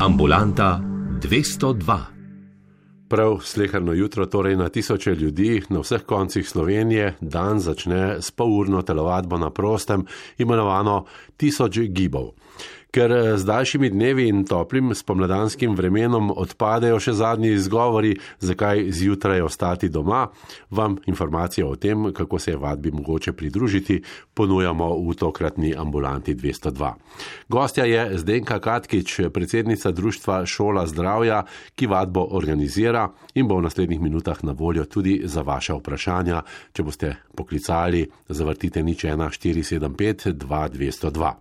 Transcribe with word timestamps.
Ambulanta 0.00 0.80
202. 1.22 1.98
Prav 3.08 3.38
sleherno 3.42 3.92
jutro, 3.92 4.26
torej 4.26 4.56
na 4.56 4.68
tisoče 4.68 5.14
ljudi 5.14 5.62
na 5.68 5.80
vseh 5.80 6.02
koncih 6.02 6.48
Slovenije, 6.48 7.14
dan 7.20 7.60
začne 7.60 8.22
s 8.22 8.30
polurno 8.30 8.82
telovadbo 8.82 9.38
na 9.38 9.50
prostem, 9.50 10.06
imenovano 10.38 11.04
Tisoč 11.36 11.78
gibov. 11.78 12.30
Ker 12.90 13.12
eh, 13.12 13.36
z 13.36 13.44
daljšimi 13.44 13.90
dnevi 13.90 14.28
in 14.28 14.44
toplim 14.48 14.94
spomladanskim 14.94 15.74
vremenom 15.76 16.30
odpadejo 16.32 16.96
še 17.00 17.12
zadnji 17.18 17.50
izgovori, 17.52 18.14
zakaj 18.40 18.86
zjutraj 18.96 19.42
ostati 19.44 19.90
doma, 19.92 20.26
vam 20.70 20.96
informacije 21.06 21.66
o 21.66 21.76
tem, 21.76 22.12
kako 22.16 22.38
se 22.38 22.50
je 22.54 22.56
vadbi 22.56 22.90
mogoče 22.90 23.32
pridružiti, 23.32 24.00
ponujamo 24.34 24.88
v 25.04 25.14
tokratni 25.20 25.74
ambulanti 25.76 26.34
202. 26.34 26.92
Gostja 27.48 27.84
je 27.84 28.18
Zdenka 28.18 28.58
Katkič, 28.58 29.20
predsednica 29.34 29.90
Društva 29.92 30.46
Šola 30.46 30.86
zdravja, 30.86 31.42
ki 31.76 31.86
vadbo 31.86 32.24
organizira 32.30 33.08
in 33.34 33.48
bo 33.48 33.60
v 33.60 33.66
naslednjih 33.68 34.00
minutah 34.00 34.40
na 34.44 34.52
voljo 34.56 34.84
tudi 34.84 35.20
za 35.24 35.42
vaše 35.42 35.76
vprašanja, 35.76 36.42
če 36.72 36.82
boste 36.82 37.14
poklicali, 37.36 38.06
zavrtite 38.28 38.82
nič 38.82 39.04
1 39.04 39.28
475 39.28 40.32
2202. 40.32 41.32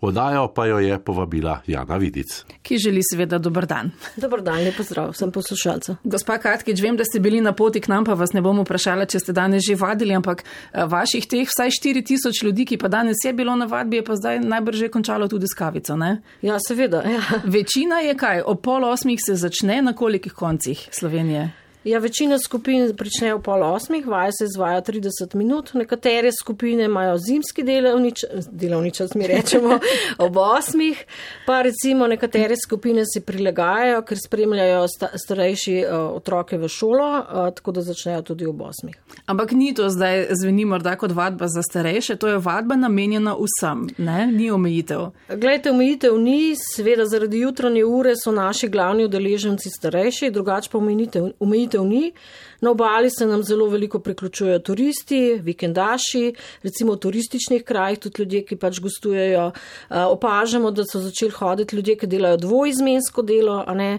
Odajo 0.00 0.48
pa 0.54 0.66
jo 0.66 0.78
je 0.78 0.95
povabila 0.98 1.60
Jana 1.66 1.96
Vidic. 1.96 2.44
Ki 2.62 2.78
želi 2.78 3.00
seveda 3.04 3.38
dober 3.38 3.66
dan. 3.66 3.90
Dobar 4.16 4.42
dan, 4.42 4.62
lepo 4.64 4.82
zdrav, 4.82 5.12
sem 5.16 5.32
poslušalca. 5.32 5.96
Gospa 6.04 6.38
Katkič, 6.38 6.80
vem, 6.82 6.96
da 6.96 7.04
ste 7.04 7.20
bili 7.20 7.40
na 7.40 7.52
poti 7.52 7.80
k 7.80 7.90
nam, 7.92 8.04
pa 8.04 8.14
vas 8.14 8.32
ne 8.32 8.42
bom 8.44 8.60
vprašala, 8.62 9.06
če 9.06 9.20
ste 9.22 9.34
danes 9.36 9.66
že 9.66 9.76
vadili, 9.80 10.14
ampak 10.16 10.44
eh, 10.44 10.84
vaših 10.86 11.26
teh 11.26 11.48
vsaj 11.48 11.74
4000 11.78 12.44
ljudi, 12.44 12.66
ki 12.72 12.80
pa 12.80 12.88
danes 12.92 13.24
je 13.24 13.32
bilo 13.32 13.56
na 13.56 13.68
vadbi, 13.70 14.00
je 14.00 14.06
pa 14.06 14.16
zdaj 14.16 14.40
najbrž 14.44 14.86
že 14.86 14.92
končalo 14.92 15.28
tudi 15.28 15.46
s 15.50 15.58
kavico, 15.58 15.96
ne? 15.96 16.22
Ja, 16.42 16.58
seveda. 16.62 17.02
Ja. 17.06 17.22
Večina 17.44 18.00
je 18.04 18.16
kaj, 18.16 18.42
ob 18.46 18.62
pol 18.62 18.84
osmih 18.84 19.20
se 19.22 19.34
začne, 19.34 19.82
na 19.82 19.92
kolikih 19.96 20.32
koncih 20.32 20.88
Slovenije? 20.92 21.65
Ja, 21.86 21.98
večina 21.98 22.38
skupin 22.38 22.88
prične 22.98 23.28
v 23.34 23.38
pol 23.46 23.62
osmih, 23.62 24.06
vaje 24.06 24.32
se 24.38 24.44
izvaja 24.44 24.80
30 24.82 25.34
minut, 25.34 25.68
nekatere 25.74 26.30
skupine 26.34 26.84
imajo 26.84 27.18
zimski 27.18 27.62
delovnič, 27.62 28.24
delovnič, 28.50 29.00
mi 29.14 29.26
rečemo, 29.26 29.78
ob 30.26 30.36
osmih, 30.36 31.04
pa 31.46 31.60
recimo 31.62 32.06
nekatere 32.06 32.56
skupine 32.64 33.04
se 33.06 33.20
prilagajajo, 33.20 34.00
ker 34.02 34.18
spremljajo 34.18 34.80
sta, 34.88 35.10
starejši 35.14 35.76
uh, 35.84 36.16
otroke 36.16 36.58
v 36.58 36.68
šolo, 36.68 37.06
uh, 37.20 37.54
tako 37.54 37.76
da 37.78 37.86
začnejo 37.86 38.22
tudi 38.32 38.50
ob 38.50 38.66
osmih. 38.66 38.98
Ampak 39.26 39.54
ni 39.54 39.70
to 39.74 39.86
zdaj 39.86 40.26
zveni 40.42 40.64
morda 40.64 40.96
kot 40.98 41.14
vadba 41.14 41.46
za 41.46 41.62
starejše, 41.62 42.16
to 42.16 42.34
je 42.34 42.42
vadba 42.42 42.74
namenjena 42.74 43.36
vsem, 43.38 43.86
ne? 43.98 44.26
ni 44.26 44.50
omejitev. 44.50 45.06
Glejte, 45.28 45.70
omejitev 45.70 46.18
ni, 46.18 46.56
seveda 46.74 47.06
zaradi 47.06 47.46
jutranje 47.46 47.84
ure 47.84 48.18
so 48.18 48.34
naši 48.34 48.68
glavni 48.68 49.06
udeleženci 49.06 49.70
starejši, 49.78 50.34
drugače 50.34 50.70
pa 50.72 50.82
omejitev. 50.82 51.30
omejitev 51.38 51.75
storitev 51.76 51.84
ni. 51.84 52.12
Na 52.60 52.70
obali 52.70 53.10
se 53.10 53.26
nam 53.26 53.42
zelo 53.42 53.66
veliko 53.68 53.98
priključujejo 53.98 54.58
turisti, 54.58 55.34
vikendaši, 55.42 56.32
recimo 56.62 56.92
v 56.92 56.96
turističnih 56.96 57.62
krajih, 57.64 57.98
tudi 57.98 58.22
ljudje, 58.22 58.44
ki 58.44 58.56
pač 58.56 58.80
gostujejo. 58.80 59.50
Opažamo, 59.90 60.70
da 60.70 60.84
so 60.84 61.00
začeli 61.00 61.30
hoditi 61.36 61.76
ljudje, 61.76 61.96
ki 61.96 62.06
delajo 62.06 62.36
dvojizmensko 62.36 63.22
delo, 63.22 63.62
a 63.66 63.74
ne 63.74 63.98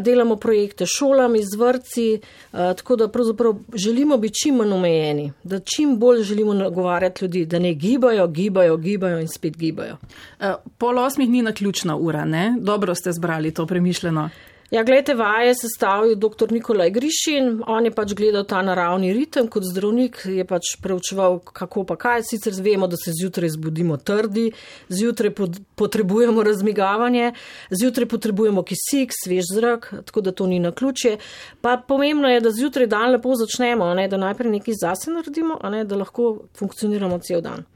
delamo 0.00 0.36
projekte 0.36 0.86
šolam, 0.86 1.36
izvrci, 1.38 2.20
tako 2.50 2.96
da 2.96 3.08
pravzaprav 3.08 3.54
želimo 3.74 4.18
biti 4.18 4.42
čim 4.42 4.58
manj 4.58 4.74
omejeni, 4.74 5.32
da 5.44 5.60
čim 5.60 5.96
bolj 5.98 6.22
želimo 6.22 6.54
nagovarjati 6.54 7.24
ljudi, 7.24 7.46
da 7.46 7.58
ne 7.58 7.74
gibajo, 7.74 8.26
gibajo, 8.26 8.76
gibajo 8.76 9.20
in 9.20 9.28
spet 9.28 9.56
gibajo. 9.56 9.96
Pol 10.78 10.98
osmih 10.98 11.30
ni 11.30 11.42
na 11.42 11.52
ključna 11.52 11.96
ura, 11.96 12.24
ne? 12.24 12.56
Dobro 12.58 12.94
ste 12.94 13.12
zbrali 13.12 13.54
to 13.54 13.66
premišljeno. 13.66 14.30
Ja, 14.72 14.82
gledajte, 14.82 15.14
vaje 15.14 15.52
sestavil 15.54 16.14
dr. 16.16 16.48
Nikolaj 16.50 16.90
Grišin, 16.90 17.58
on 17.68 17.84
je 17.84 17.90
pač 17.92 18.14
gledal 18.16 18.46
ta 18.48 18.62
naravni 18.64 19.10
ritem, 19.12 19.44
kot 19.52 19.66
zdravnik 19.68 20.22
je 20.24 20.46
pač 20.48 20.70
preučeval, 20.80 21.42
kako 21.44 21.84
pa 21.90 21.98
kaj. 22.00 22.24
Sicer 22.30 22.56
vemo, 22.56 22.88
da 22.88 22.96
se 22.96 23.12
zjutraj 23.12 23.52
zbudimo 23.52 23.98
trdi, 24.00 24.46
zjutraj 24.88 25.34
potrebujemo 25.76 26.40
razmigavanje, 26.42 27.34
zjutraj 27.68 28.08
potrebujemo 28.08 28.64
kisik, 28.64 29.12
svež 29.12 29.52
zrak, 29.52 29.92
tako 30.08 30.24
da 30.24 30.32
to 30.32 30.48
ni 30.48 30.56
na 30.58 30.72
ključje. 30.72 31.18
Pa 31.60 31.76
pomembno 31.76 32.32
je, 32.32 32.40
da 32.40 32.56
zjutraj 32.56 32.88
dan 32.88 33.12
lepo 33.12 33.36
začnemo, 33.36 33.92
ne, 33.94 34.08
da 34.08 34.16
najprej 34.16 34.56
nekaj 34.56 34.80
zase 34.86 35.12
naredimo, 35.12 35.60
ne, 35.68 35.84
da 35.84 36.00
lahko 36.00 36.46
funkcioniramo 36.56 37.20
cel 37.20 37.44
dan. 37.44 37.68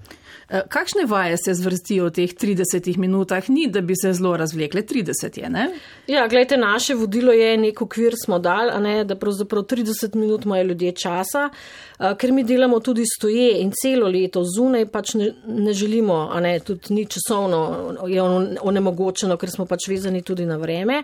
Eh, 0.48 0.62
kakšne 0.68 1.04
vaje 1.06 1.36
se 1.36 1.54
zvrstijo 1.54 2.06
v 2.06 2.10
teh 2.10 2.30
30 2.30 2.98
minutah? 2.98 3.48
Ni, 3.50 3.66
da 3.66 3.80
bi 3.80 3.94
se 3.98 4.12
zelo 4.12 4.36
razvlekle, 4.36 4.82
30 4.82 5.38
je, 5.42 5.48
ne? 5.50 5.64
Ja, 6.06 6.28
gledajte, 6.28 6.56
naše 6.56 6.94
vodilo 6.94 7.32
je 7.32 7.56
nek 7.56 7.82
okvir 7.82 8.14
smo 8.24 8.38
dal, 8.38 8.70
ne, 8.82 9.04
da 9.04 9.16
pravzaprav 9.18 9.62
30 9.62 10.14
minut 10.14 10.44
imajo 10.44 10.64
ljudje 10.64 10.92
časa, 10.92 11.48
eh, 11.50 11.95
ker 11.98 12.32
mi 12.32 12.44
delamo 12.44 12.80
tudi 12.80 13.04
stoje 13.06 13.60
in 13.60 13.72
celo 13.72 14.08
leto 14.08 14.44
zunaj 14.44 14.86
pač 14.92 15.14
ne, 15.14 15.32
ne 15.46 15.72
želimo, 15.72 16.28
a 16.32 16.40
ne, 16.40 16.58
tudi 16.60 16.94
ni 16.94 17.06
časovno 17.06 18.06
je 18.08 18.22
onemogočeno, 18.60 19.36
ker 19.36 19.50
smo 19.50 19.66
pač 19.66 19.88
vezani 19.88 20.22
tudi 20.22 20.46
na 20.46 20.56
vreme. 20.56 21.02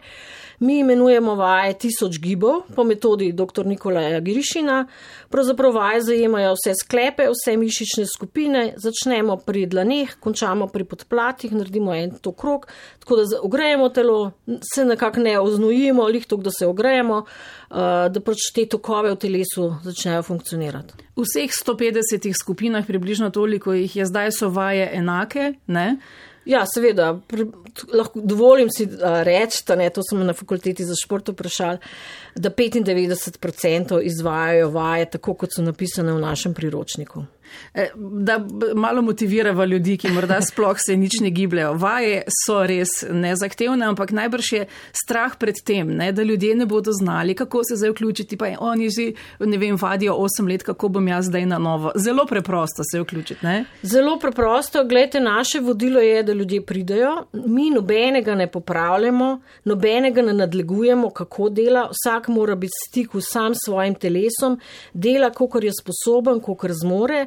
Mi 0.63 0.79
imenujemo 0.79 1.35
vaje 1.35 1.75
tisoč 1.79 2.21
gibov 2.23 2.61
po 2.77 2.85
metodi 2.85 3.33
dr. 3.33 3.67
Nikolaja 3.67 4.21
Girišina. 4.21 4.85
Pravzaprav 5.31 5.75
vaje 5.75 6.03
zajemajo 6.07 6.53
vse 6.55 6.75
sklepe, 6.79 7.27
vse 7.33 7.57
mišične 7.57 8.05
skupine, 8.07 8.63
začnemo 8.77 9.37
pri 9.43 9.65
dlaneh, 9.67 10.13
končamo 10.21 10.69
pri 10.71 10.85
podplatih, 10.85 11.53
naredimo 11.57 11.95
en 11.95 12.15
to 12.21 12.33
krok, 12.33 12.69
tako 13.01 13.17
da 13.17 13.41
ogrejemo 13.43 13.89
telo, 13.89 14.33
se 14.75 14.85
nekako 14.85 15.21
ne 15.21 15.39
oznojimo, 15.41 16.07
lihto, 16.07 16.37
da 16.37 16.51
se 16.55 16.67
ogrejemo, 16.67 17.25
eh, 17.25 17.62
da 17.73 18.21
pač 18.21 18.51
te 18.55 18.67
tokove 18.69 19.15
v 19.15 19.21
telesu 19.21 19.69
začnejo 19.85 20.23
funkcionirati. 20.27 20.99
V 21.17 21.25
vseh 21.25 21.49
150 21.57 22.29
skupinah, 22.37 22.85
približno 22.87 23.31
toliko 23.33 23.73
jih 23.73 23.97
je 23.97 24.07
zdaj, 24.09 24.33
so 24.37 24.51
vaje 24.53 24.91
enake, 24.93 25.55
ne? 25.73 25.97
Ja, 26.45 26.65
seveda, 26.67 27.13
lahko 27.95 28.21
dovolim 28.21 28.67
si 28.75 28.89
reči, 29.25 29.63
da 29.69 29.91
to 29.95 30.03
smo 30.03 30.25
na 30.27 30.35
fakulteti 30.35 30.85
za 30.85 30.97
šport 30.99 31.29
vprašali, 31.31 31.79
da 32.35 32.51
95% 32.51 34.01
izvajajo 34.03 34.71
vaje 34.75 35.11
tako, 35.11 35.37
kot 35.39 35.55
so 35.55 35.63
napisane 35.63 36.13
v 36.13 36.21
našem 36.21 36.55
priročniku. 36.55 37.25
Eh, 37.75 37.89
da 37.97 38.47
malo 38.75 39.03
motivirava 39.03 39.65
ljudi, 39.65 39.97
ki 39.97 40.11
morda 40.11 40.41
sploh 40.41 40.77
se 40.87 40.97
nič 40.97 41.21
ne 41.21 41.31
gibljajo. 41.31 41.73
Vaje 41.75 42.23
so 42.45 42.61
res 42.67 42.91
nezahtevne, 43.11 43.87
ampak 43.87 44.11
najbrž 44.11 44.53
je 44.53 44.67
strah 45.05 45.37
pred 45.39 45.57
tem, 45.65 45.89
ne, 45.97 46.13
da 46.13 46.23
ljudje 46.23 46.57
ne 46.57 46.67
bodo 46.67 46.93
znali, 46.93 47.35
kako 47.35 47.65
se 47.65 47.77
zdaj 47.77 47.91
vključiti. 47.91 48.37
Pa 48.37 48.47
oni 48.59 48.91
že, 48.91 49.13
ne 49.41 49.59
vem, 49.59 49.77
vadijo 49.77 50.15
8 50.15 50.49
let, 50.49 50.63
kako 50.63 50.89
bom 50.89 51.09
jaz 51.09 51.27
zdaj 51.27 51.47
na 51.47 51.59
novo. 51.59 51.93
Zelo 51.97 52.27
preprosto 52.27 52.83
se 52.93 53.01
vključiti. 53.01 53.47
Ne? 53.47 53.65
Zelo 53.83 54.19
preprosto. 54.19 54.85
Glede, 54.85 55.21
naše 55.21 55.61
vodilo 55.61 56.01
je, 56.01 56.23
da 56.23 56.33
ljudje 56.33 56.63
pridejo. 56.67 57.27
Mi 57.33 57.71
nobenega 57.71 58.35
ne 58.35 58.47
popravljamo, 58.47 59.41
nobenega 59.65 60.23
ne 60.23 60.33
nadlegujemo, 60.33 61.11
kako 61.11 61.49
dela. 61.49 61.89
Vsak 61.91 62.29
mora 62.29 62.55
biti 62.55 62.73
v 62.73 62.89
stiku 62.89 63.21
sam 63.21 63.55
s 63.55 63.59
svojim 63.67 63.95
telesom, 63.95 64.59
dela, 64.93 65.31
kolikor 65.31 65.65
je 65.65 65.73
sposoben, 65.81 66.41
kolikor 66.41 66.73
zmore. 66.73 67.27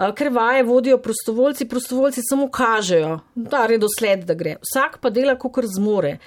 Ker 0.00 0.28
vaje 0.32 0.62
vodijo 0.62 0.98
prostovoljci, 0.98 1.68
prostovoljci 1.68 2.20
samo 2.28 2.48
kažejo, 2.48 3.18
da 3.34 3.66
je 3.70 3.78
dosled, 3.78 4.24
da 4.24 4.34
gre. 4.34 4.56
Vsak 4.64 4.98
pa 5.00 5.10
dela, 5.10 5.38
kot 5.38 5.64
zmore. 5.76 6.18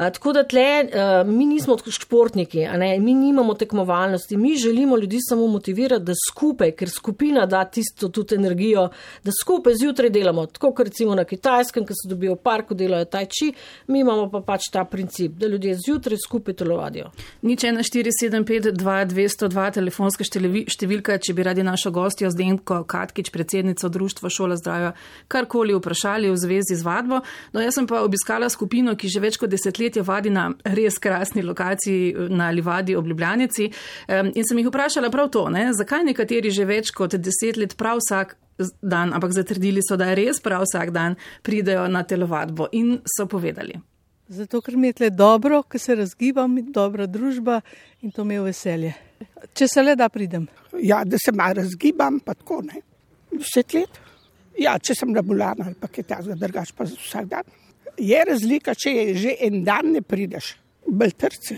Tako 0.00 0.32
da 0.32 0.42
tle, 0.48 0.88
mi 1.26 1.46
nismo 1.46 1.76
športniki, 1.90 2.66
mi 3.00 3.14
nimamo 3.14 3.54
tekmovalnosti, 3.54 4.36
mi 4.36 4.56
želimo 4.56 4.96
ljudi 4.96 5.18
samo 5.28 5.46
motivirati, 5.46 6.04
da 6.04 6.12
skupaj, 6.30 6.70
ker 6.72 6.90
skupina 6.90 7.46
da 7.46 7.64
tisto 7.64 8.08
tudi 8.08 8.34
energijo, 8.34 8.88
da 9.24 9.30
skupaj 9.42 9.74
zjutraj 9.74 10.10
delamo. 10.10 10.46
Tako 10.46 10.74
kot 10.74 10.88
recimo 10.88 11.14
na 11.14 11.24
kitajskem, 11.24 11.86
ki 11.86 11.92
se 11.92 12.08
dobijo 12.08 12.32
v 12.32 12.36
parku, 12.36 12.74
delajo 12.74 13.04
tajči, 13.04 13.52
mi 13.86 14.00
imamo 14.00 14.30
pa 14.30 14.40
pač 14.40 14.60
ta 14.72 14.84
princip, 14.84 15.32
da 15.32 15.46
ljudje 15.46 15.76
zjutraj 15.86 16.18
skupaj 16.26 16.54
telovadijo. 16.54 17.10
Nič 17.42 17.60
1475-2202 17.60 19.72
telefonska 19.74 20.24
številka, 20.24 21.18
če 21.18 21.34
bi 21.34 21.42
radi 21.44 21.62
našo 21.62 21.90
gostjo 21.90 22.30
Zdenko 22.32 22.84
Katkič, 23.20 23.30
predsednico 23.30 23.88
Društva 23.88 24.30
Šola 24.30 24.56
zdravja, 24.56 24.92
karkoli 25.28 25.74
vprašali 25.76 26.30
v 26.30 26.36
zvezi 26.36 26.74
z 26.74 26.82
vadbo. 26.82 27.20
No, 27.52 27.60
jaz 27.60 27.76
sem 27.76 27.86
pa 27.86 28.00
obiskala 28.02 28.48
skupino, 28.48 28.96
ki 28.96 29.08
že 29.08 29.20
več 29.20 29.36
kot 29.36 29.50
desetletja 29.50 30.00
podjetje 30.00 30.02
vadi 30.02 30.30
na 30.30 30.50
res 30.64 30.98
krasni 30.98 31.42
lokaciji 31.42 32.28
na 32.30 32.50
Livadi 32.50 32.96
ob 32.96 33.06
Ljubljanici. 33.06 33.70
In 34.34 34.44
sem 34.44 34.58
jih 34.58 34.68
vprašala 34.68 35.10
prav 35.10 35.30
to, 35.30 35.48
ne? 35.48 35.72
zakaj 35.72 36.04
nekateri 36.04 36.50
že 36.50 36.64
več 36.64 36.90
kot 36.90 37.14
deset 37.16 37.56
let 37.56 37.76
prav 37.76 37.98
vsak 37.98 38.36
dan, 38.82 39.12
ampak 39.14 39.32
zatrdili 39.32 39.80
so, 39.82 39.96
da 39.96 40.14
res 40.14 40.40
prav 40.40 40.64
vsak 40.64 40.90
dan 40.90 41.16
pridejo 41.42 41.88
na 41.88 42.02
telovadbo 42.02 42.68
in 42.72 43.00
so 43.04 43.26
povedali. 43.26 43.80
Zato, 44.28 44.60
ker 44.60 44.76
mi 44.76 44.88
je 44.88 44.92
tle 44.92 45.10
dobro, 45.10 45.62
ker 45.62 45.80
se 45.80 45.94
razgibam, 45.94 46.54
dobra 46.70 47.06
družba 47.06 47.60
in 48.00 48.12
to 48.12 48.24
mi 48.24 48.34
je 48.34 48.42
veselje. 48.42 48.92
Če 49.54 49.66
se 49.68 49.82
le 49.82 49.96
da 49.96 50.08
pridem. 50.08 50.46
Ja, 50.78 51.02
da 51.04 51.18
se 51.18 51.32
malo 51.32 51.58
razgibam, 51.58 52.20
pa 52.20 52.34
tako 52.34 52.62
ne. 52.62 52.84
Deset 53.32 53.74
let. 53.74 54.00
Ja, 54.60 54.76
če 54.78 54.96
sem 54.98 55.14
rabulana 55.16 55.70
ali 55.70 55.78
pa 55.78 55.88
kaj 55.88 56.06
takega, 56.08 56.36
drugač 56.40 56.74
pa 56.76 56.84
vsak 56.88 57.30
dan. 57.30 57.48
Je 58.00 58.18
razlika, 58.26 58.74
če 58.74 58.92
je 58.96 59.16
že 59.24 59.32
en 59.46 59.62
dan 59.64 59.92
ne 59.94 60.02
prideš, 60.02 60.54
bolj 60.86 61.16
trce. 61.20 61.56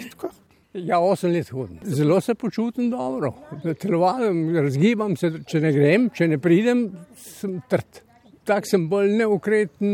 Ja, 0.73 1.01
osem 1.05 1.35
let 1.35 1.51
hodim. 1.53 1.81
Zelo 1.85 2.21
se 2.21 2.35
počutim 2.35 2.91
dobro. 2.91 3.35
Telovadim, 3.81 4.55
razgibam 4.57 5.17
se, 5.21 5.33
če 5.47 5.61
ne 5.61 5.73
grem, 5.75 6.09
če 6.15 6.31
ne 6.33 6.39
pridem, 6.41 6.87
sem 7.21 7.59
trd. 7.69 8.01
Tako 8.49 8.67
sem 8.71 8.87
bolj 8.91 9.13
neukreten, 9.21 9.91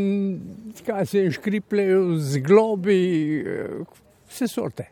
kaj 0.86 1.08
se 1.10 1.24
jim 1.24 1.32
škripljajo 1.34 2.04
z 2.22 2.40
globi, 2.46 3.00
eh, 3.40 3.82
vse 4.30 4.48
sorte. 4.48 4.86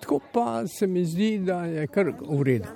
Tako 0.00 0.20
pa 0.32 0.64
se 0.66 0.86
mi 0.86 1.04
zdi, 1.04 1.38
da 1.38 1.64
je 1.68 1.86
kar 1.86 2.10
v 2.18 2.42
redu. 2.42 2.72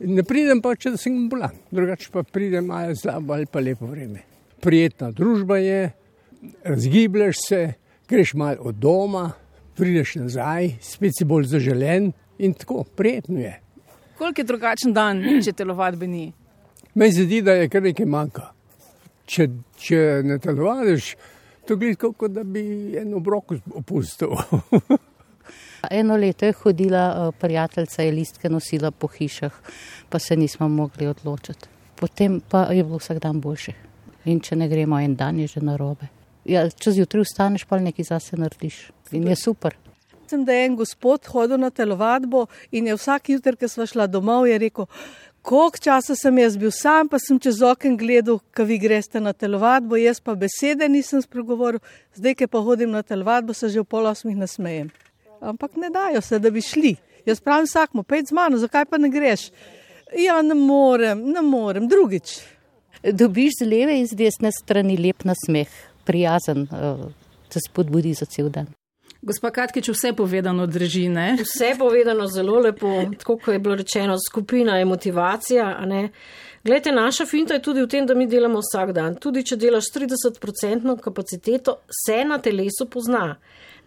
Ne 0.00 0.22
pridem 0.22 0.60
pa, 0.62 0.76
če 0.78 0.92
sem 1.00 1.14
bolan, 1.30 1.54
drugače 1.74 2.12
pa 2.14 2.22
pridem 2.22 2.70
ali 2.70 2.94
slabo 2.96 3.34
ali 3.34 3.48
pa 3.50 3.58
lepo 3.60 3.88
vreme. 3.90 4.22
Prijetna 4.62 5.10
družba 5.10 5.58
je, 5.58 5.90
razgibljaš 6.64 7.40
se, 7.48 7.60
greš 8.08 8.34
malo 8.38 8.70
od 8.70 8.78
doma, 8.78 9.24
prideš 9.78 10.14
nazaj, 10.20 10.76
spet 10.82 11.18
si 11.18 11.26
bolj 11.26 11.48
zaželen 11.50 12.12
in 12.38 12.54
tako, 12.54 12.84
prijetno 12.84 13.40
je. 13.40 13.56
Koliko 14.18 14.40
je 14.40 14.46
drugačen 14.46 14.94
dan, 14.94 15.22
če 15.44 15.52
telovadbe 15.58 16.06
ni? 16.06 16.28
Meni 16.94 17.12
se 17.12 17.26
zdi, 17.26 17.42
da 17.42 17.58
je 17.58 17.68
kar 17.70 17.82
nekaj 17.82 18.06
manjka. 18.06 18.48
Če, 19.28 19.48
če 19.82 19.98
ne 20.24 20.38
telovadiš, 20.42 21.12
to 21.66 21.76
gledi 21.76 21.98
kot 21.98 22.30
da 22.32 22.46
bi 22.46 22.94
en 22.98 23.12
obrok 23.18 23.58
opustil. 23.82 24.38
Eno 25.90 26.16
leto 26.16 26.46
je 26.46 26.52
hodila 26.52 27.04
eh, 27.08 27.32
prijateljica, 27.40 28.02
je 28.02 28.12
listke 28.12 28.48
nosila 28.48 28.90
po 28.90 29.06
hišah, 29.06 29.52
pa 30.08 30.18
se 30.18 30.36
nismo 30.36 30.68
mogli 30.68 31.06
odločiti. 31.06 31.68
Potem 32.00 32.40
pa 32.40 32.62
je 32.62 32.84
bilo 32.84 32.98
vsak 32.98 33.18
dan 33.18 33.40
boljše. 33.40 33.72
In 34.24 34.40
če 34.40 34.56
ne 34.56 34.68
gremo 34.68 34.98
en 35.00 35.14
dan, 35.16 35.38
je 35.38 35.46
že 35.46 35.60
narobe. 35.60 36.08
Ja, 36.48 36.68
če 36.70 36.92
zjutraj 36.96 37.26
vstaneš, 37.26 37.64
pa 37.68 37.78
nekaj 37.82 38.10
zase 38.10 38.36
narediš. 38.36 38.88
In 39.12 39.28
je 39.28 39.36
super. 39.36 39.76
Sem, 40.28 40.44
da 40.44 40.52
je 40.52 40.66
en 40.66 40.76
gospod 40.76 41.26
hodil 41.32 41.56
na 41.60 41.70
telovadbo 41.70 42.46
in 42.70 42.86
je 42.86 42.96
vsak 42.96 43.30
jutr, 43.32 43.56
ko 43.56 43.68
smo 43.68 43.86
šla 43.88 44.06
domov, 44.06 44.44
rekel, 44.44 44.84
koliko 45.42 45.80
časa 45.80 46.16
sem 46.16 46.38
jaz 46.38 46.56
bil 46.60 46.70
sam, 46.74 47.08
pa 47.08 47.16
sem 47.18 47.38
čez 47.40 47.62
okno 47.64 47.96
gledal, 47.96 48.40
ko 48.52 48.66
vi 48.68 48.76
greste 48.78 49.20
na 49.20 49.32
telovadbo, 49.32 49.96
jaz 49.96 50.20
pa 50.20 50.34
besede 50.36 50.88
nisem 50.88 51.22
spregovoril, 51.24 51.80
zdaj, 52.14 52.34
ki 52.34 52.50
pa 52.52 52.60
hodim 52.60 52.92
na 52.92 53.02
telovadbo, 53.02 53.56
se 53.56 53.72
že 53.72 53.80
v 53.80 53.88
pol 53.88 54.10
osmih 54.10 54.36
nasmejem. 54.36 54.92
Ampak 55.40 55.76
ne 55.76 55.90
dajo 55.90 56.20
se, 56.20 56.38
da 56.38 56.50
bi 56.50 56.60
šli. 56.60 56.96
Jaz 57.26 57.40
pravim 57.40 57.66
vsakmu, 57.66 58.02
pej 58.02 58.22
z 58.28 58.34
mano, 58.34 58.58
zakaj 58.58 58.86
pa 58.90 58.98
ne 58.98 59.10
greš? 59.12 59.50
Ja, 60.16 60.42
ne 60.42 60.54
morem, 60.54 61.20
ne 61.32 61.42
morem, 61.42 61.88
drugič. 61.88 62.38
Dobiš 63.02 63.60
z 63.60 63.68
leve 63.68 63.98
in 63.98 64.06
z 64.08 64.16
desne 64.16 64.50
strani 64.52 64.96
lep 64.96 65.24
nasmeh, 65.28 65.68
prijazen, 66.08 66.66
eh, 66.72 67.04
te 67.48 67.60
spodbudi 67.60 68.14
za 68.14 68.26
cel 68.26 68.48
dan. 68.50 68.66
Gospa 69.22 69.50
Katkič, 69.50 69.88
vse 69.88 70.12
povedano 70.12 70.66
drži, 70.66 71.08
ne? 71.08 71.36
Vse 71.40 71.74
povedano 71.78 72.26
zelo 72.26 72.60
lepo, 72.60 73.02
tako 73.18 73.36
kot 73.38 73.52
je 73.54 73.58
bilo 73.58 73.74
rečeno, 73.74 74.16
skupina 74.28 74.78
je 74.78 74.84
motivacija. 74.84 75.74
Glede, 76.64 76.92
naša 76.92 77.26
finta 77.26 77.54
je 77.54 77.62
tudi 77.62 77.82
v 77.82 77.88
tem, 77.88 78.06
da 78.06 78.14
mi 78.14 78.26
delamo 78.26 78.60
vsak 78.62 78.92
dan. 78.92 79.16
Tudi 79.16 79.42
če 79.42 79.56
delaš 79.56 79.90
30% 79.94 81.00
kapaciteto, 81.02 81.80
se 82.06 82.24
na 82.24 82.38
telesu 82.38 82.86
pozna 82.90 83.36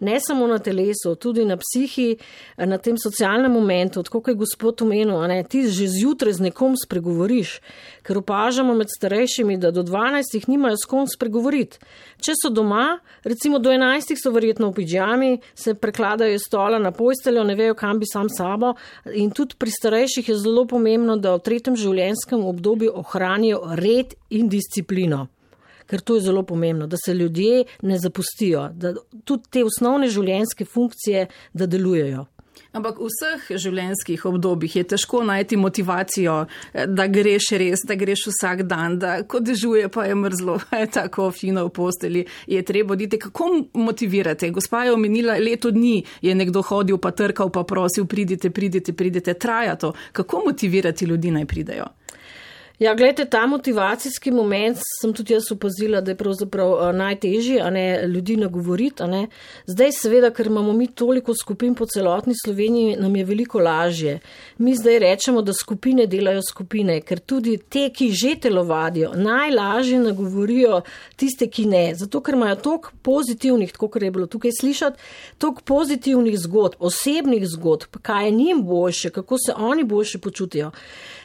ne 0.02 0.18
samo 0.20 0.46
na 0.46 0.58
telesu, 0.58 1.14
tudi 1.14 1.44
na 1.44 1.56
psihi, 1.56 2.16
na 2.58 2.78
tem 2.78 2.98
socialnem 2.98 3.52
momentu, 3.52 4.02
tako 4.02 4.20
kot 4.20 4.34
je 4.34 4.40
gospod 4.40 4.82
omenil, 4.82 5.20
ne, 5.30 5.42
ti 5.46 5.62
že 5.70 5.86
zjutraj 5.88 6.34
z 6.38 6.48
nekom 6.48 6.74
spregovoriš, 6.76 7.60
ker 8.02 8.18
opažamo 8.18 8.74
med 8.74 8.90
starejšimi, 8.90 9.56
da 9.62 9.70
do 9.70 9.84
12 9.86 10.34
jih 10.34 10.48
nimajo 10.50 10.76
s 10.76 10.88
kom 10.90 11.06
spregovoriti. 11.06 11.78
Če 12.18 12.34
so 12.38 12.50
doma, 12.50 12.98
recimo 13.22 13.60
do 13.62 13.70
11 13.70 14.18
so 14.18 14.32
verjetno 14.34 14.72
v 14.72 14.82
pijami, 14.82 15.30
se 15.54 15.74
prekladajo 15.74 16.34
iz 16.34 16.46
stola 16.46 16.82
na 16.82 16.90
posteljo, 16.90 17.44
ne 17.46 17.54
vejo, 17.54 17.76
kam 17.78 18.02
bi 18.02 18.06
sam 18.10 18.26
sabo. 18.30 18.74
In 19.14 19.30
tudi 19.30 19.54
pri 19.58 19.70
starejših 19.70 20.28
je 20.28 20.40
zelo 20.42 20.66
pomembno, 20.66 21.16
da 21.16 21.36
v 21.36 21.44
tretjem 21.46 21.78
življenjskem 21.78 22.42
obdobju 22.42 22.90
ohranijo 23.04 23.62
red 23.78 24.18
in 24.30 24.50
disciplino 24.50 25.28
ker 25.86 26.00
to 26.00 26.18
je 26.18 26.26
zelo 26.28 26.42
pomembno, 26.42 26.86
da 26.86 26.96
se 26.96 27.14
ljudje 27.14 27.64
ne 27.82 27.98
zapustijo, 27.98 28.68
da 28.74 28.94
tudi 29.24 29.50
te 29.50 29.64
osnovne 29.64 30.08
življenjske 30.08 30.64
funkcije, 30.64 31.26
da 31.52 31.66
delujejo. 31.66 32.26
Ampak 32.72 32.96
v 32.96 33.08
vseh 33.10 33.58
življenjskih 33.60 34.22
obdobjih 34.30 34.78
je 34.78 34.84
težko 34.94 35.20
najti 35.28 35.58
motivacijo, 35.60 36.36
da 36.72 37.04
greš 37.12 37.50
res, 37.60 37.84
da 37.88 37.96
greš 38.00 38.26
vsak 38.30 38.62
dan, 38.68 38.96
da 39.00 39.18
ko 39.28 39.42
dežuje, 39.44 39.90
pa 39.92 40.06
je 40.08 40.16
mrzlo, 40.16 40.56
je 40.80 40.88
tako 40.96 41.28
fino 41.36 41.66
v 41.68 41.72
posteli, 41.76 42.24
je 42.48 42.62
treba 42.64 42.96
oditi. 42.96 43.20
Kako 43.20 43.50
motivirate? 43.76 44.48
Gospa 44.50 44.86
je 44.86 44.96
omenila, 44.96 45.36
leto 45.36 45.70
dni 45.70 45.98
je 46.24 46.34
nekdo 46.34 46.64
hodil, 46.64 46.96
pa 46.96 47.12
trkal, 47.12 47.52
pa 47.52 47.66
prosil, 47.68 48.08
pridite, 48.08 48.50
pridite, 48.50 48.96
pridite, 48.96 49.34
traja 49.34 49.76
to. 49.76 49.92
Kako 50.16 50.46
motivirati 50.48 51.04
ljudi 51.04 51.30
naj 51.30 51.46
pridejo? 51.46 51.92
Ja, 52.82 52.94
gledajte, 52.94 53.24
ta 53.30 53.46
motivacijski 53.46 54.30
moment 54.30 54.78
sem 55.00 55.12
tudi 55.14 55.32
jaz 55.32 55.52
opazila, 55.54 56.00
da 56.00 56.10
je 56.10 56.16
pravzaprav 56.18 56.70
uh, 56.72 56.88
najtežji, 56.94 57.60
a 57.62 57.68
ne 57.70 58.06
ljudi 58.10 58.34
nagovoriti. 58.36 59.06
Ne. 59.06 59.20
Zdaj, 59.70 59.92
seveda, 60.00 60.32
ker 60.34 60.48
imamo 60.50 60.72
mi 60.74 60.88
toliko 60.90 61.34
skupin 61.34 61.76
po 61.78 61.86
celotni 61.86 62.34
Sloveniji, 62.44 62.96
nam 62.98 63.14
je 63.16 63.24
veliko 63.24 63.62
lažje. 63.62 64.16
Mi 64.58 64.74
zdaj 64.74 64.98
rečemo, 64.98 65.42
da 65.46 65.54
skupine 65.54 66.08
delajo 66.10 66.42
skupine, 66.48 66.98
ker 67.06 67.20
tudi 67.20 67.54
te, 67.68 67.84
ki 67.94 68.08
že 68.10 68.32
telovadijo, 68.48 69.12
najlažje 69.14 70.02
nagovorijo 70.02 70.80
tiste, 71.16 71.46
ki 71.46 71.68
ne. 71.70 71.84
Zato, 71.94 72.18
ker 72.18 72.34
imajo 72.34 72.58
toliko 72.66 72.96
pozitivnih, 73.02 73.76
tako 73.78 73.92
kot 73.94 74.02
je 74.02 74.10
bilo 74.10 74.26
tukaj 74.26 74.56
slišati, 74.58 74.98
toliko 75.38 75.62
pozitivnih 75.70 76.34
zgodb, 76.48 76.82
osebnih 76.82 77.46
zgodb, 77.54 78.02
kaj 78.02 78.26
je 78.26 78.36
njim 78.42 78.66
boljše, 78.66 79.14
kako 79.14 79.38
se 79.46 79.54
oni 79.70 79.84
boljše 79.84 80.18
počutijo. 80.18 80.74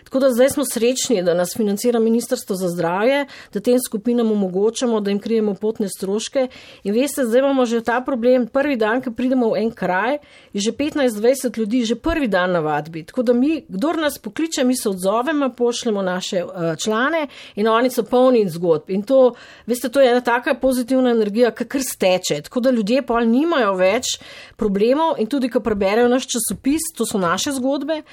Tako 0.08 0.20
da 0.20 0.30
zdaj 0.32 0.50
smo 0.50 0.64
srečni, 0.66 1.24
da 1.24 1.34
nas 1.34 1.54
financira 1.58 2.00
Ministrstvo 2.00 2.56
za 2.56 2.70
zdravje, 2.70 3.26
da 3.54 3.60
tem 3.60 3.80
skupinam 3.88 4.32
omogočamo, 4.32 5.02
da 5.02 5.12
jim 5.12 5.20
krijemo 5.20 5.54
potne 5.54 5.90
stroške. 5.90 6.48
In 6.84 6.94
veste, 6.94 7.26
zdaj 7.26 7.40
imamo 7.40 7.66
že 7.66 7.82
ta 7.84 8.02
problem. 8.02 8.48
Prvi 8.48 8.78
dan, 8.80 9.02
ko 9.02 9.12
pridemo 9.12 9.50
v 9.52 9.58
en 9.60 9.72
kraj, 9.72 10.18
je 10.54 10.62
že 10.62 10.72
15-20 10.72 11.60
ljudi, 11.60 11.84
že 11.84 11.96
prvi 11.96 12.28
dan 12.28 12.52
na 12.52 12.60
vadbi. 12.60 13.04
Tako 13.04 13.24
da 13.24 13.34
mi, 13.34 13.66
kdor 13.68 14.00
nas 14.00 14.18
pokliče, 14.18 14.64
mi 14.64 14.78
se 14.78 14.90
odzovemo, 14.90 15.50
pošljemo 15.50 16.02
naše 16.02 16.44
uh, 16.44 16.52
člane 16.84 17.28
in 17.56 17.68
oni 17.68 17.90
so 17.90 18.04
polni 18.04 18.46
zgodb. 18.50 18.90
In 18.90 19.04
to, 19.04 19.34
veste, 19.66 19.90
to 19.90 20.02
je 20.02 20.12
ena 20.12 20.22
taka 20.22 20.54
pozitivna 20.54 21.12
energija, 21.12 21.52
ki 21.52 21.68
kar 21.68 21.84
steče. 21.84 22.42
Tako 22.42 22.60
da 22.60 22.72
ljudje 22.72 23.02
pa 23.02 23.20
nimajo 23.20 23.76
več 23.76 24.16
problemov 24.56 25.20
in 25.20 25.28
tudi, 25.28 25.50
ko 25.50 25.60
preberejo 25.60 26.08
naš 26.08 26.32
časopis, 26.32 26.94
to 26.96 27.06
so 27.06 27.20
naše 27.20 27.52
zgodbe 27.52 28.04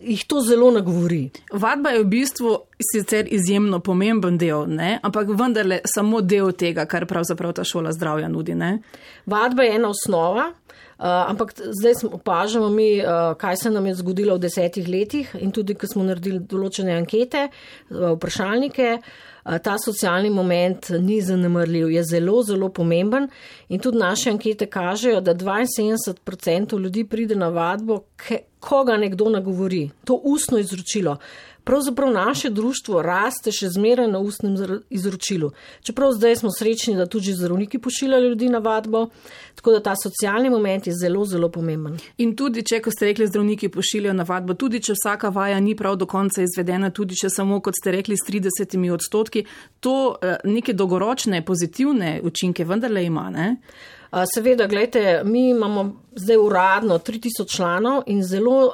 jih 0.00 0.24
to 0.26 0.40
zelo 0.40 0.70
nagovori. 0.70 1.30
Vadba 1.52 1.90
je 1.90 2.02
v 2.02 2.08
bistvu 2.08 2.54
sicer 2.92 3.28
izjemno 3.30 3.80
pomemben 3.80 4.38
del, 4.38 4.66
ne? 4.68 4.98
ampak 5.02 5.30
vendarle 5.34 5.80
samo 5.86 6.20
del 6.20 6.52
tega, 6.52 6.86
kar 6.86 7.06
pravzaprav 7.06 7.56
ta 7.58 7.64
šola 7.64 7.92
zdravja 7.92 8.28
nudi. 8.28 8.54
Ne? 8.54 8.78
Vadba 9.26 9.66
je 9.66 9.76
ena 9.76 9.92
osnova. 9.94 10.52
Uh, 10.98 11.04
ampak 11.06 11.52
zdaj 11.54 11.92
opažamo 12.10 12.68
mi, 12.74 12.98
uh, 12.98 13.36
kaj 13.38 13.56
se 13.56 13.70
nam 13.70 13.86
je 13.86 13.94
zgodilo 13.94 14.34
v 14.34 14.42
desetih 14.42 14.88
letih 14.88 15.30
in 15.38 15.52
tudi, 15.54 15.76
ko 15.78 15.86
smo 15.86 16.02
naredili 16.02 16.40
določene 16.42 16.96
ankete, 16.98 17.44
uh, 17.46 18.16
vprašalnike, 18.16 18.88
uh, 18.98 19.28
ta 19.62 19.78
socialni 19.78 20.30
moment 20.30 20.90
ni 21.00 21.20
zanemrljiv, 21.22 21.90
je 21.90 22.04
zelo, 22.04 22.42
zelo 22.42 22.68
pomemben 22.68 23.28
in 23.68 23.80
tudi 23.80 23.98
naše 23.98 24.30
ankete 24.30 24.66
kažejo, 24.66 25.20
da 25.20 25.34
72% 25.34 26.78
ljudi 26.78 27.04
pride 27.04 27.34
na 27.34 27.48
vadbo, 27.48 28.02
koga 28.60 28.96
nekdo 28.96 29.28
nagovori, 29.28 29.90
to 30.04 30.20
ustno 30.24 30.58
izročilo. 30.58 31.16
Pravzaprav 31.68 32.12
naše 32.12 32.48
društvo 32.50 33.02
raste 33.02 33.52
še 33.52 33.68
zmeraj 33.68 34.06
na 34.08 34.22
ustnem 34.24 34.54
izročilu. 34.90 35.50
Čeprav 35.84 36.14
zdaj 36.16 36.36
smo 36.40 36.48
srečni, 36.50 36.94
da 36.96 37.04
tudi 37.06 37.34
zdravniki 37.36 37.78
pošiljajo 37.78 38.28
ljudi 38.28 38.48
na 38.48 38.58
vadbo, 38.58 39.02
tako 39.54 39.74
da 39.76 39.82
ta 39.82 39.94
socialni 40.02 40.48
moment 40.50 40.86
je 40.86 40.94
zelo, 40.96 41.26
zelo 41.28 41.50
pomemben. 41.52 41.98
In 42.24 42.32
tudi, 42.36 42.64
če, 42.64 42.80
ko 42.80 42.88
ste 42.88 43.10
rekli, 43.10 43.28
zdravniki 43.28 43.68
pošiljajo 43.68 44.16
na 44.16 44.24
vadbo, 44.24 44.56
tudi 44.56 44.80
če 44.80 44.96
vsaka 44.96 45.28
vaja 45.28 45.60
ni 45.60 45.76
prav 45.76 46.00
do 46.00 46.08
konca 46.08 46.40
izvedena, 46.40 46.88
tudi 46.88 47.20
če 47.20 47.28
samo, 47.36 47.60
kot 47.60 47.76
ste 47.76 47.92
rekli, 47.98 48.16
s 48.16 48.24
30 48.24 48.88
odstotki, 48.96 49.44
to 49.84 50.16
eh, 50.22 50.40
neke 50.48 50.72
dolgoročne 50.72 51.44
pozitivne 51.44 52.22
učinke 52.24 52.64
vendarle 52.64 53.04
ima. 53.04 53.28
Ne? 53.28 53.48
Seveda, 54.34 54.66
gledajte, 54.66 55.22
mi 55.24 55.50
imamo 55.50 56.00
zdaj 56.16 56.36
uradno 56.36 56.98
3000 56.98 57.56
članov 57.56 58.02
in 58.06 58.22
zelo 58.22 58.72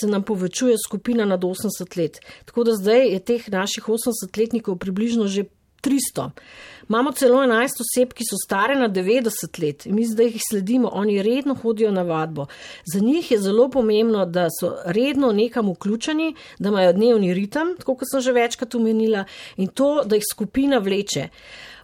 se 0.00 0.06
nam 0.06 0.22
povečuje 0.22 0.76
skupina 0.86 1.24
nad 1.24 1.40
80 1.40 1.98
let. 1.98 2.18
Tako 2.44 2.64
da 2.64 2.72
zdaj 2.72 3.06
je 3.06 3.18
teh 3.18 3.48
naših 3.48 3.84
80-letnikov 3.88 4.78
približno 4.78 5.26
že 5.26 5.44
300. 5.82 6.30
Imamo 6.88 7.12
celo 7.12 7.38
11 7.38 7.80
oseb, 7.84 8.12
ki 8.12 8.24
so 8.26 8.36
stare 8.44 8.74
na 8.74 8.88
90 8.88 9.62
let 9.62 9.86
in 9.86 9.94
mi 9.94 10.04
zdaj 10.06 10.26
jih 10.26 10.42
sledimo, 10.48 10.90
oni 10.92 11.22
redno 11.22 11.54
hodijo 11.54 11.90
na 11.90 12.02
vadbo. 12.02 12.46
Za 12.92 13.00
njih 13.00 13.30
je 13.30 13.38
zelo 13.38 13.68
pomembno, 13.70 14.26
da 14.26 14.48
so 14.60 14.74
redno 14.84 15.32
nekam 15.32 15.70
vključeni, 15.70 16.34
da 16.58 16.68
imajo 16.68 16.92
dnevni 16.92 17.34
ritem, 17.34 17.76
tako 17.78 17.94
kot 17.94 18.10
sem 18.10 18.20
že 18.20 18.32
večkrat 18.32 18.74
omenila, 18.74 19.24
in 19.56 19.68
to, 19.68 20.02
da 20.04 20.16
jih 20.16 20.24
skupina 20.32 20.78
vleče. 20.78 21.28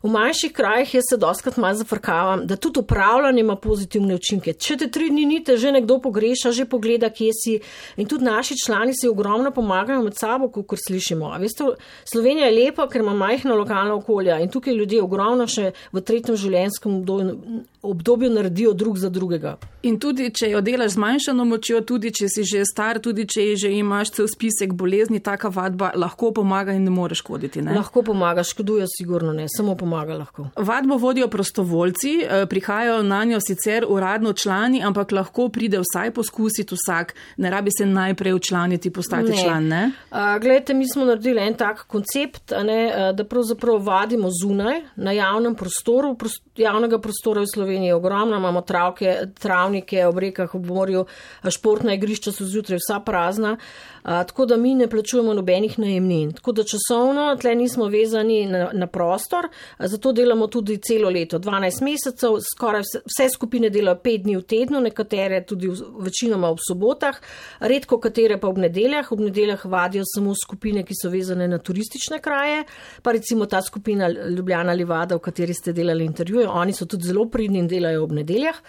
V 0.06 0.10
manjših 0.10 0.52
krajih 0.52 0.94
jaz 0.94 1.04
se 1.10 1.16
doskrat 1.16 1.56
malo 1.56 1.74
zafrkavam, 1.74 2.46
da 2.46 2.56
tudi 2.56 2.78
upravljanje 2.78 3.40
ima 3.40 3.56
pozitivne 3.56 4.14
učinke. 4.14 4.52
Če 4.52 4.76
te 4.78 4.86
tri 4.90 5.08
dni 5.10 5.24
nite, 5.26 5.56
že 5.58 5.72
nekdo 5.74 5.96
pogreša, 5.98 6.52
že 6.54 6.64
pogleda, 6.70 7.10
kje 7.10 7.30
si. 7.34 7.54
In 7.98 8.06
tudi 8.06 8.24
naši 8.24 8.54
člani 8.54 8.94
si 8.94 9.08
ogromno 9.10 9.50
pomagajo 9.50 10.04
med 10.04 10.14
sabo, 10.14 10.46
kot 10.48 10.78
slišimo. 10.78 11.32
A 11.34 11.40
veste, 11.42 11.72
Slovenija 12.06 12.46
je 12.46 12.54
lepa, 12.54 12.86
ker 12.86 13.02
ima 13.02 13.16
majhna 13.18 13.56
lokalna 13.58 13.96
okolja 13.98 14.38
in 14.38 14.52
tukaj 14.52 14.76
ljudje 14.78 15.02
ogromno 15.02 15.48
še 15.50 15.72
v 15.90 16.04
tretjem 16.06 16.38
življenjskem 16.38 17.00
obdobju, 17.00 17.64
obdobju 17.82 18.30
naredijo 18.30 18.76
drug 18.78 19.02
za 19.02 19.10
drugega. 19.10 19.56
In 19.82 19.98
tudi, 19.98 20.30
če 20.30 20.52
jo 20.52 20.62
delaš 20.62 20.94
z 20.94 21.02
manjšano 21.02 21.48
močjo, 21.50 21.82
tudi 21.86 22.14
če 22.14 22.30
si 22.30 22.46
že 22.46 22.62
star, 22.66 23.02
tudi 23.02 23.26
če 23.26 23.48
že 23.58 23.74
imaš 23.74 24.14
cel 24.14 24.30
spisek 24.30 24.70
bolezni, 24.74 25.18
taka 25.18 25.50
vadba 25.50 25.90
lahko 25.98 26.30
pomaga 26.34 26.74
in 26.78 26.86
ne 26.86 26.94
more 26.94 27.14
škoditi. 27.18 27.62
Ne? 27.66 27.74
Lahko 27.74 28.06
pomaga, 28.06 28.46
škoduje 28.46 28.86
sigurno 28.90 29.34
ne, 29.34 29.50
samo 29.50 29.74
pomaga 29.74 29.95
lahko. 30.04 30.48
Vadbo 30.56 30.96
vodijo 30.96 31.28
prostovoljci, 31.28 32.20
eh, 32.22 32.46
prihajajo 32.46 33.02
na 33.02 33.24
njo 33.24 33.40
sicer 33.40 33.84
uradno 33.88 34.32
člani, 34.32 34.82
ampak 34.84 35.12
lahko 35.12 35.48
pride 35.48 35.78
vsaj 35.78 36.10
poskusiti 36.10 36.74
vsak, 36.74 37.14
ne 37.36 37.50
rabi 37.50 37.70
se 37.78 37.86
najprej 37.86 38.34
učlaniti, 38.34 38.90
postati 38.90 39.30
Ne. 39.30 39.42
član. 39.42 39.68
Ne? 39.68 39.90
Uh, 40.10 40.18
Glejte, 40.40 40.74
mi 40.74 40.84
smo 40.92 41.04
naredili 41.04 41.40
en 41.40 41.54
tak 41.54 41.86
koncept, 41.86 42.52
a 42.52 42.62
ne, 42.62 42.92
a, 42.92 43.12
da 43.12 43.24
pravzaprav 43.24 43.82
vadimo 43.82 44.28
zunaj, 44.42 44.80
na 44.96 45.12
javnem 45.12 45.54
prostoru. 45.54 46.14
Prost, 46.14 46.42
javnega 46.56 46.98
prostora 46.98 47.40
v 47.40 47.46
Sloveniji 47.54 47.86
je 47.86 47.94
ogromno, 47.94 48.36
imamo 48.36 48.60
travke, 48.60 49.18
travnike 49.38 50.06
ob 50.06 50.18
rekah, 50.18 50.54
ob 50.54 50.66
morju, 50.66 51.04
a 51.42 51.50
športna 51.50 51.94
igrišča 51.94 52.32
so 52.32 52.44
zjutraj 52.44 52.78
vsa 52.80 53.00
prazna, 53.00 53.56
a, 54.02 54.24
tako 54.24 54.46
da 54.46 54.56
mi 54.56 54.74
ne 54.74 54.88
plačujemo 54.88 55.34
nobenih 55.34 55.78
najemnin. 55.78 56.32
Tako 56.32 56.52
da 56.52 56.62
časovno 56.64 57.36
tle 57.40 57.54
nismo 57.54 57.86
vezani 57.86 58.46
na, 58.46 58.70
na 58.72 58.86
prostor, 58.86 59.48
a, 59.75 59.75
zato 59.78 60.12
delamo 60.12 60.48
tudi 60.48 60.78
celo 60.78 61.10
leto, 61.10 61.38
12 61.38 61.82
mesecev, 61.84 62.38
skoraj 62.40 62.80
vse, 62.80 63.00
vse 63.04 63.28
skupine 63.34 63.70
delajo 63.70 64.00
5 64.04 64.22
dni 64.24 64.36
v 64.36 64.42
tednu, 64.42 64.80
nekatere 64.80 65.42
tudi 65.44 65.68
v, 65.68 65.76
večinoma 66.06 66.50
ob 66.50 66.60
sobotah, 66.64 67.20
redko 67.60 68.00
katere 68.00 68.40
pa 68.40 68.48
ob 68.48 68.58
nedeljah. 68.58 69.12
Ob 69.12 69.20
nedeljah 69.20 69.64
vadijo 69.64 70.04
samo 70.08 70.34
skupine, 70.34 70.84
ki 70.86 70.96
so 70.96 71.10
vezane 71.12 71.48
na 71.48 71.58
turistične 71.58 72.20
kraje, 72.24 72.64
pa 73.02 73.12
recimo 73.12 73.46
ta 73.46 73.62
skupina 73.62 74.08
Ljubljana 74.08 74.72
Livada, 74.72 75.16
v 75.16 75.24
kateri 75.28 75.54
ste 75.54 75.72
delali 75.72 76.04
intervjuje, 76.04 76.48
oni 76.48 76.72
so 76.72 76.86
tudi 76.86 77.08
zelo 77.08 77.28
pridni 77.30 77.58
in 77.58 77.68
delajo 77.68 78.04
ob 78.04 78.16
nedeljah. 78.16 78.62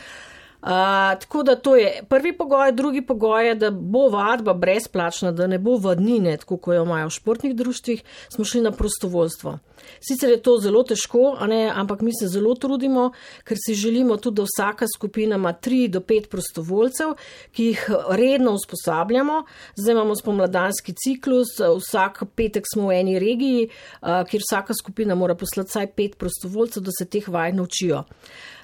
Uh, 0.67 0.73
tako 1.19 1.43
da 1.43 1.55
to 1.55 1.75
je 1.75 2.03
prvi 2.09 2.37
pogoj, 2.37 2.71
drugi 2.71 3.01
pogoj 3.01 3.47
je, 3.47 3.55
da 3.55 3.71
bo 3.71 4.09
vadba 4.09 4.53
brezplačna, 4.53 5.31
da 5.31 5.47
ne 5.47 5.59
bo 5.59 5.77
vadnine, 5.77 6.37
tako 6.37 6.57
kot 6.57 6.75
jo 6.75 6.83
imajo 6.83 7.07
v 7.07 7.13
športnih 7.15 7.53
društvih, 7.55 8.01
smo 8.35 8.45
šli 8.45 8.61
na 8.61 8.71
prostovoljstvo. 8.71 9.59
Sicer 10.03 10.29
je 10.29 10.41
to 10.43 10.57
zelo 10.59 10.81
težko, 10.83 11.37
ne, 11.47 11.71
ampak 11.75 12.01
mi 12.01 12.11
se 12.19 12.27
zelo 12.27 12.55
trudimo, 12.55 13.11
ker 13.47 13.57
si 13.65 13.77
želimo 13.79 14.17
tudi, 14.17 14.41
da 14.41 14.47
vsaka 14.49 14.89
skupina 14.95 15.35
ima 15.39 15.53
tri 15.53 15.87
do 15.87 16.01
pet 16.01 16.27
prostovoljcev, 16.29 17.15
ki 17.55 17.69
jih 17.69 17.87
redno 18.09 18.51
usposabljamo. 18.59 19.43
Zdaj 19.75 19.95
imamo 19.95 20.15
spomladanski 20.19 20.93
ciklus, 20.93 21.55
vsak 21.77 22.25
petek 22.35 22.67
smo 22.73 22.89
v 22.91 22.99
eni 22.99 23.15
regiji, 23.23 23.69
uh, 24.01 24.19
kjer 24.27 24.43
vsaka 24.43 24.75
skupina 24.75 25.15
mora 25.15 25.35
poslati 25.35 25.71
vsaj 25.71 25.91
pet 25.95 26.19
prostovoljcev, 26.19 26.83
da 26.83 26.91
se 26.99 27.07
teh 27.07 27.29
vaj 27.29 27.55
naučijo. 27.55 28.03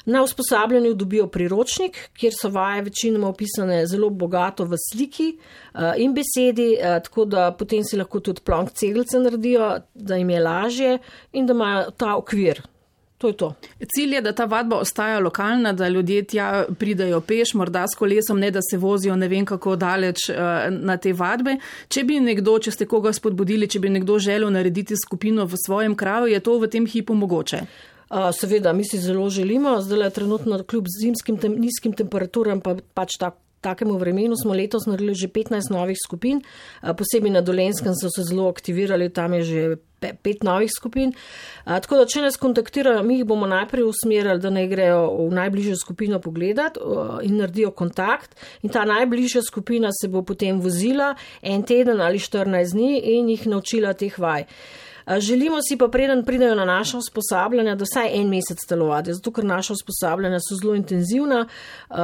Na 0.06 0.24
usposabljanju 0.24 0.94
dobijo 0.94 1.28
priročnik, 1.28 1.98
kjer 2.18 2.34
so 2.36 2.50
vaje 2.50 2.82
večinoma 2.82 3.28
opisane 3.28 3.86
zelo 3.88 4.10
bogato 4.10 4.66
v 4.66 4.76
sliki 4.92 5.30
uh, 5.38 5.94
in 5.98 6.14
besedi, 6.14 6.76
uh, 6.76 7.00
tako 7.04 7.26
da 7.26 7.52
potem 7.60 7.84
si 7.84 7.98
lahko 7.98 8.20
tudi 8.20 8.42
plonk 8.44 8.72
cegelce 8.72 9.20
naredijo, 9.20 9.78
da 9.94 10.16
jim 10.16 10.30
je 10.30 10.44
lažje 10.44 10.98
in 11.32 11.48
da 11.48 11.54
imajo 11.54 11.92
ta 11.92 12.16
okvir. 12.18 12.62
To 13.18 13.28
je 13.28 13.38
to. 13.38 13.54
Cilj 13.96 14.14
je, 14.14 14.22
da 14.22 14.34
ta 14.36 14.46
vadba 14.46 14.76
ostaja 14.84 15.20
lokalna, 15.20 15.72
da 15.74 15.88
ljudje 15.88 16.24
tja 16.24 16.66
pridajo 16.80 17.22
peš, 17.22 17.54
morda 17.54 17.86
s 17.88 17.96
kolesom, 17.96 18.40
ne 18.40 18.52
da 18.52 18.60
se 18.62 18.78
vozijo 18.78 19.16
ne 19.16 19.28
vem 19.28 19.46
kako 19.46 19.76
daleč 19.76 20.28
uh, 20.30 20.36
na 20.70 20.98
te 20.98 21.14
vadbe. 21.14 21.56
Če 21.88 22.04
bi 22.04 22.20
nekdo, 22.20 22.58
če 22.60 22.76
ste 22.76 22.86
koga 22.86 23.14
spodbudili, 23.16 23.70
če 23.72 23.80
bi 23.80 23.94
nekdo 23.96 24.20
želel 24.20 24.52
narediti 24.52 25.00
skupino 25.00 25.46
v 25.48 25.62
svojem 25.66 25.96
kraju, 25.96 26.28
je 26.28 26.44
to 26.44 26.58
v 26.60 26.68
tem 26.68 26.88
hipu 26.88 27.16
mogoče. 27.16 27.62
Seveda, 28.32 28.74
mi 28.74 28.86
si 28.86 29.00
zelo 29.00 29.30
želimo, 29.30 29.82
zdaj 29.82 30.04
je 30.08 30.10
trenutno 30.10 30.64
kljub 30.64 30.86
zimskim 31.02 31.38
tem, 31.38 31.56
nizkim 31.58 31.94
temperaturam, 31.94 32.62
pa 32.62 32.76
pač 32.94 33.18
tak, 33.20 33.40
takemu 33.64 33.98
vremenu 33.98 34.36
smo 34.36 34.54
letos 34.54 34.86
naredili 34.86 35.16
že 35.16 35.28
15 35.28 35.72
novih 35.72 35.98
skupin, 36.06 36.42
posebej 36.82 37.32
na 37.32 37.42
Dolenskem 37.42 37.96
so 37.96 38.12
se 38.16 38.24
zelo 38.30 38.50
aktivirali, 38.50 39.10
tam 39.10 39.34
je 39.34 39.42
že 39.42 39.62
pe- 40.00 40.14
pet 40.24 40.44
novih 40.44 40.70
skupin. 40.72 41.14
Tako 41.66 42.02
da, 42.02 42.06
če 42.06 42.22
nas 42.22 42.38
kontaktirajo, 42.38 43.04
mi 43.08 43.18
jih 43.18 43.26
bomo 43.26 43.48
najprej 43.48 43.88
usmerili, 43.88 44.40
da 44.44 44.52
naj 44.52 44.68
grejo 44.68 45.02
v 45.24 45.32
najbližjo 45.40 45.80
skupino 45.80 46.20
pogledat 46.20 46.78
in 47.24 47.40
naredijo 47.40 47.72
kontakt. 47.72 48.36
In 48.62 48.70
ta 48.70 48.86
najbližja 48.86 49.42
skupina 49.48 49.90
se 49.96 50.12
bo 50.12 50.22
potem 50.22 50.60
vozila 50.62 51.16
en 51.42 51.64
teden 51.64 52.02
ali 52.02 52.20
14 52.20 52.76
dni 52.76 53.00
in 53.18 53.30
jih 53.30 53.48
naučila 53.48 53.94
teh 53.94 54.20
vaj. 54.20 54.46
A 55.06 55.20
Želimo 55.20 55.62
si 55.62 55.78
pa, 55.78 55.88
preden 55.88 56.26
pridejo 56.26 56.56
na 56.56 56.66
naša 56.66 56.98
usposabljanja, 56.98 57.76
da 57.76 57.84
vsaj 57.84 58.10
en 58.22 58.30
mesec 58.30 58.66
telovadijo, 58.70 59.14
zato 59.14 59.32
ker 59.32 59.46
naša 59.46 59.74
usposabljanja 59.74 60.40
so 60.40 60.56
zelo 60.62 60.76
intenzivna 60.76 61.46
uh, 61.90 61.98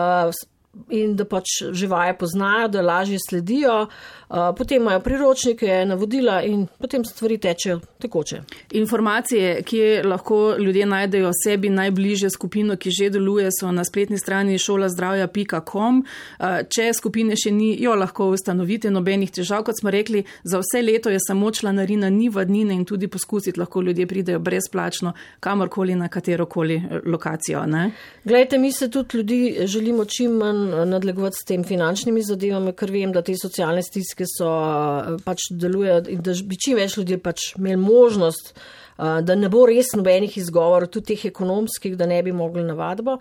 in 0.90 1.16
da 1.16 1.26
pač 1.26 1.46
živaje 1.72 2.14
poznajo, 2.18 2.68
da 2.68 2.82
lažje 2.82 3.18
sledijo, 3.30 3.82
uh, 3.82 4.38
potem 4.58 4.82
imajo 4.82 5.00
priročnike, 5.00 5.86
navodila 5.86 6.42
in 6.46 6.68
potem 6.78 7.06
stvari 7.06 7.38
tečejo 7.38 7.80
tekoče. 8.00 8.42
Informacije, 8.72 9.64
kje 9.64 10.04
lahko 10.04 10.56
ljudje 10.60 10.86
najdejo 10.86 11.32
sebi 11.44 11.70
najbližje 11.70 12.30
skupino, 12.30 12.78
ki 12.78 12.92
že 12.92 13.10
deluje, 13.10 13.50
so 13.60 13.72
na 13.72 13.84
spletni 13.86 14.18
strani 14.18 14.58
šolazdravja.com. 14.58 16.04
Uh, 16.40 16.46
Če 16.70 16.92
skupine 16.94 17.36
še 17.38 17.52
ni, 17.52 17.72
jo 17.82 17.96
lahko 17.98 18.30
ustanovite, 18.34 18.92
nobenih 18.94 19.32
težav, 19.32 19.66
kot 19.66 19.80
smo 19.82 19.92
rekli, 19.94 20.24
za 20.44 20.62
vse 20.62 20.84
leto 20.86 21.10
je 21.10 21.20
samo 21.28 21.52
članarina, 21.52 22.10
ni 22.10 22.30
vadnine 22.30 22.78
in 22.78 22.86
tudi 22.86 23.08
poskusiti 23.08 23.60
lahko 23.60 23.82
ljudje 23.82 24.08
pridejo 24.08 24.40
brezplačno 24.40 25.14
kamorkoli 25.40 25.96
na 25.96 26.08
katerokoli 26.10 26.76
eh, 26.76 27.02
lokacijo. 27.06 27.66
Ne? 27.66 27.92
Glejte, 28.24 28.58
mi 28.58 28.72
se 28.72 28.90
tudi 28.92 29.18
ljudi 29.18 29.58
želimo 29.66 30.06
čim 30.06 30.32
manj 30.32 30.59
nadlegovati 30.86 31.40
s 31.40 31.48
tem 31.48 31.64
finančnimi 31.64 32.24
zadevami, 32.26 32.74
ker 32.78 32.92
vem, 32.92 33.14
da 33.16 33.24
te 33.26 33.36
socialne 33.38 33.84
stiske 33.86 34.28
so 34.30 34.50
eh, 34.50 35.16
pač 35.26 35.50
delujejo 35.52 36.04
in 36.16 36.22
da 36.26 36.36
bi 36.46 36.60
čim 36.60 36.80
več 36.80 36.98
ljudi 37.00 37.20
pač 37.24 37.54
imeli 37.58 37.82
možnost, 37.82 38.54
eh, 38.54 39.22
da 39.26 39.36
ne 39.36 39.50
bo 39.50 39.66
res 39.70 39.94
nobenih 39.98 40.38
izgovorov, 40.42 40.92
tudi 40.94 41.14
teh 41.14 41.26
ekonomskih, 41.32 41.98
da 41.98 42.10
ne 42.10 42.22
bi 42.24 42.36
mogli 42.36 42.66
na 42.68 42.78
vadbo. 42.78 43.20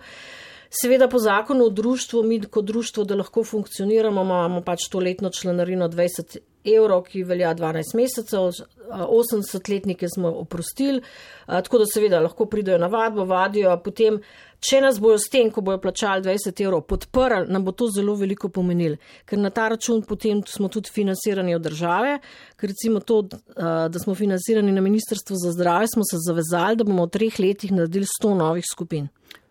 Seveda 0.69 1.07
po 1.09 1.19
zakonu 1.19 1.65
o 1.65 1.69
društvu, 1.69 2.23
mi 2.23 2.41
kot 2.41 2.65
društvo, 2.65 3.03
da 3.03 3.15
lahko 3.15 3.43
funkcioniramo, 3.43 4.21
imamo 4.21 4.61
pač 4.61 4.85
to 4.89 4.99
letno 4.99 5.29
članarino 5.29 5.87
20 5.89 6.37
evrov, 6.65 7.03
ki 7.03 7.23
velja 7.23 7.55
12 7.55 7.95
mesecev, 7.95 8.51
80-letnike 8.89 10.07
smo 10.13 10.29
oprostili, 10.29 11.01
tako 11.47 11.77
da 11.77 11.85
seveda 11.93 12.19
lahko 12.19 12.45
pridejo 12.45 12.77
na 12.77 12.87
vadbo, 12.87 13.25
vadijo, 13.25 13.73
potem, 13.83 14.19
če 14.59 14.81
nas 14.81 14.99
bojo 15.01 15.17
s 15.17 15.31
tem, 15.33 15.49
ko 15.51 15.61
bojo 15.65 15.81
plačali 15.81 16.21
20 16.25 16.63
evrov, 16.65 16.85
podprli, 16.85 17.49
nam 17.49 17.65
bo 17.65 17.71
to 17.71 17.89
zelo 17.95 18.13
veliko 18.19 18.49
pomenilo, 18.53 19.01
ker 19.25 19.41
na 19.41 19.49
ta 19.49 19.71
račun 19.73 20.03
potem 20.05 20.43
smo 20.45 20.69
tudi 20.69 20.93
financirani 20.93 21.55
od 21.55 21.65
države, 21.65 22.19
ker 22.59 22.69
recimo 22.69 22.99
to, 22.99 23.23
da 23.57 23.99
smo 24.03 24.15
financirani 24.15 24.71
na 24.71 24.85
Ministrstvu 24.85 25.37
za 25.45 25.57
zdravje, 25.57 25.95
smo 25.95 26.05
se 26.05 26.21
zavezali, 26.27 26.77
da 26.77 26.83
bomo 26.83 27.09
v 27.09 27.15
treh 27.17 27.39
letih 27.39 27.71
naredili 27.73 28.05
100 28.05 28.37
novih 28.37 28.69
skupin. 28.69 29.09